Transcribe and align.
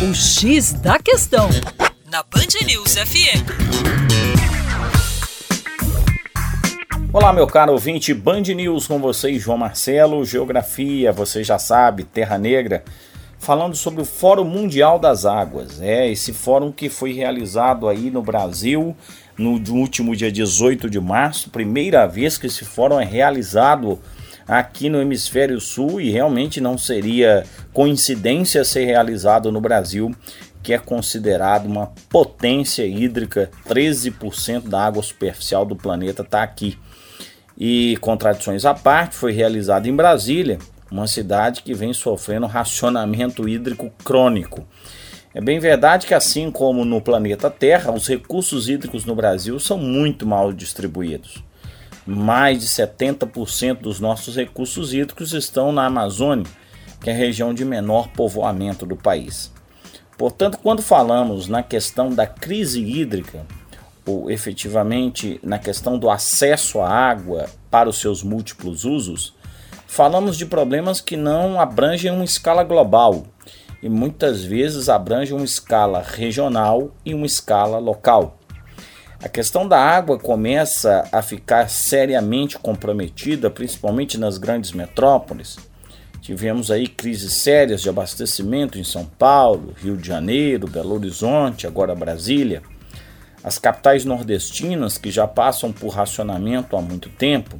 O 0.00 0.14
X 0.14 0.74
da 0.74 0.96
Questão, 1.00 1.48
na 2.08 2.22
Band 2.22 2.64
News 2.64 2.94
FM. 2.94 3.42
Olá, 7.12 7.32
meu 7.32 7.48
caro 7.48 7.72
ouvinte, 7.72 8.14
Band 8.14 8.42
News 8.42 8.86
com 8.86 9.00
vocês, 9.00 9.42
João 9.42 9.58
Marcelo, 9.58 10.24
Geografia, 10.24 11.10
você 11.10 11.42
já 11.42 11.58
sabe, 11.58 12.04
Terra 12.04 12.38
Negra, 12.38 12.84
falando 13.40 13.74
sobre 13.74 14.00
o 14.00 14.04
Fórum 14.04 14.44
Mundial 14.44 15.00
das 15.00 15.26
Águas. 15.26 15.80
É 15.80 16.08
esse 16.08 16.32
fórum 16.32 16.70
que 16.70 16.88
foi 16.88 17.12
realizado 17.12 17.88
aí 17.88 18.08
no 18.08 18.22
Brasil 18.22 18.96
no 19.36 19.60
último 19.74 20.14
dia 20.14 20.30
18 20.30 20.88
de 20.88 21.00
março, 21.00 21.50
primeira 21.50 22.06
vez 22.06 22.38
que 22.38 22.46
esse 22.46 22.64
fórum 22.64 23.00
é 23.00 23.04
realizado 23.04 23.98
aqui 24.48 24.88
no 24.88 25.00
hemisfério 25.00 25.60
sul 25.60 26.00
e 26.00 26.10
realmente 26.10 26.58
não 26.58 26.78
seria 26.78 27.44
coincidência 27.70 28.64
ser 28.64 28.86
realizado 28.86 29.52
no 29.52 29.60
Brasil, 29.60 30.10
que 30.62 30.72
é 30.72 30.78
considerado 30.78 31.66
uma 31.66 31.92
potência 32.08 32.86
hídrica, 32.86 33.50
13% 33.68 34.68
da 34.68 34.86
água 34.86 35.02
superficial 35.02 35.66
do 35.66 35.76
planeta 35.76 36.22
está 36.22 36.42
aqui. 36.42 36.78
E 37.56 37.98
contradições 38.00 38.64
à 38.64 38.72
parte, 38.72 39.14
foi 39.14 39.32
realizado 39.32 39.86
em 39.86 39.94
Brasília, 39.94 40.58
uma 40.90 41.06
cidade 41.06 41.62
que 41.62 41.74
vem 41.74 41.92
sofrendo 41.92 42.46
racionamento 42.46 43.46
hídrico 43.46 43.92
crônico. 44.02 44.66
É 45.34 45.40
bem 45.40 45.60
verdade 45.60 46.06
que, 46.06 46.14
assim 46.14 46.50
como 46.50 46.84
no 46.84 47.02
planeta 47.02 47.50
Terra, 47.50 47.92
os 47.92 48.08
recursos 48.08 48.68
hídricos 48.68 49.04
no 49.04 49.14
Brasil 49.14 49.60
são 49.60 49.76
muito 49.76 50.26
mal 50.26 50.52
distribuídos 50.52 51.42
mais 52.08 52.60
de 52.60 52.66
70% 52.66 53.82
dos 53.82 54.00
nossos 54.00 54.34
recursos 54.34 54.94
hídricos 54.94 55.34
estão 55.34 55.70
na 55.70 55.84
Amazônia, 55.84 56.46
que 57.02 57.10
é 57.10 57.12
a 57.12 57.16
região 57.16 57.52
de 57.52 57.66
menor 57.66 58.08
povoamento 58.08 58.86
do 58.86 58.96
país. 58.96 59.52
Portanto, 60.16 60.58
quando 60.62 60.80
falamos 60.80 61.48
na 61.48 61.62
questão 61.62 62.08
da 62.08 62.26
crise 62.26 62.82
hídrica, 62.82 63.46
ou 64.06 64.30
efetivamente 64.30 65.38
na 65.42 65.58
questão 65.58 65.98
do 65.98 66.08
acesso 66.08 66.80
à 66.80 66.88
água 66.88 67.44
para 67.70 67.90
os 67.90 68.00
seus 68.00 68.22
múltiplos 68.22 68.86
usos, 68.86 69.34
falamos 69.86 70.38
de 70.38 70.46
problemas 70.46 71.02
que 71.02 71.14
não 71.14 71.60
abrangem 71.60 72.10
uma 72.10 72.24
escala 72.24 72.64
global 72.64 73.26
e 73.82 73.88
muitas 73.90 74.42
vezes 74.42 74.88
abrangem 74.88 75.36
uma 75.36 75.44
escala 75.44 76.02
regional 76.02 76.90
e 77.04 77.12
uma 77.12 77.26
escala 77.26 77.78
local. 77.78 78.37
A 79.20 79.28
questão 79.28 79.66
da 79.66 79.80
água 79.80 80.16
começa 80.16 81.08
a 81.10 81.20
ficar 81.22 81.68
seriamente 81.68 82.56
comprometida, 82.56 83.50
principalmente 83.50 84.16
nas 84.16 84.38
grandes 84.38 84.70
metrópoles. 84.70 85.58
Tivemos 86.20 86.70
aí 86.70 86.86
crises 86.86 87.32
sérias 87.32 87.82
de 87.82 87.88
abastecimento 87.88 88.78
em 88.78 88.84
São 88.84 89.04
Paulo, 89.04 89.74
Rio 89.76 89.96
de 89.96 90.06
Janeiro, 90.06 90.68
Belo 90.68 90.94
Horizonte, 90.94 91.66
agora 91.66 91.96
Brasília. 91.96 92.62
As 93.42 93.58
capitais 93.58 94.04
nordestinas 94.04 94.98
que 94.98 95.10
já 95.10 95.26
passam 95.26 95.72
por 95.72 95.88
racionamento 95.88 96.76
há 96.76 96.80
muito 96.80 97.08
tempo. 97.08 97.58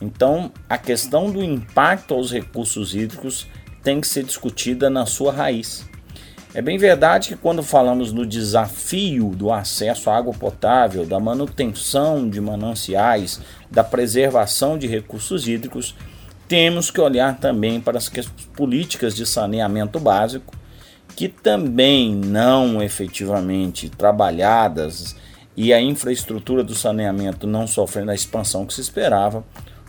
Então, 0.00 0.52
a 0.68 0.78
questão 0.78 1.32
do 1.32 1.42
impacto 1.42 2.14
aos 2.14 2.30
recursos 2.30 2.94
hídricos 2.94 3.48
tem 3.82 4.00
que 4.00 4.06
ser 4.06 4.22
discutida 4.22 4.88
na 4.88 5.04
sua 5.04 5.32
raiz. 5.32 5.84
É 6.56 6.62
bem 6.62 6.78
verdade 6.78 7.28
que 7.28 7.36
quando 7.36 7.62
falamos 7.62 8.14
no 8.14 8.24
desafio 8.24 9.28
do 9.36 9.52
acesso 9.52 10.08
à 10.08 10.16
água 10.16 10.32
potável, 10.32 11.04
da 11.04 11.20
manutenção 11.20 12.30
de 12.30 12.40
mananciais, 12.40 13.42
da 13.70 13.84
preservação 13.84 14.78
de 14.78 14.86
recursos 14.86 15.46
hídricos, 15.46 15.94
temos 16.48 16.90
que 16.90 16.98
olhar 16.98 17.38
também 17.38 17.78
para 17.78 17.98
as 17.98 18.08
políticas 18.56 19.14
de 19.14 19.26
saneamento 19.26 20.00
básico, 20.00 20.54
que 21.14 21.28
também 21.28 22.16
não 22.16 22.82
efetivamente 22.82 23.90
trabalhadas 23.90 25.14
e 25.54 25.74
a 25.74 25.80
infraestrutura 25.82 26.64
do 26.64 26.74
saneamento 26.74 27.46
não 27.46 27.66
sofrendo 27.66 28.12
a 28.12 28.14
expansão 28.14 28.64
que 28.64 28.72
se 28.72 28.80
esperava, 28.80 29.44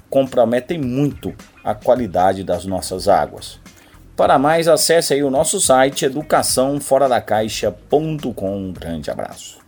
comprometem 0.09 0.77
muito 0.77 1.33
a 1.63 1.73
qualidade 1.73 2.43
das 2.43 2.65
nossas 2.65 3.07
águas. 3.07 3.57
Para 4.17 4.37
mais, 4.39 4.67
acesse 4.67 5.13
aí 5.13 5.23
o 5.23 5.29
nosso 5.29 5.61
site 5.61 6.05
educaçãoforadacaixa.com. 6.05 8.57
Um 8.57 8.73
grande 8.73 9.11
abraço. 9.11 9.59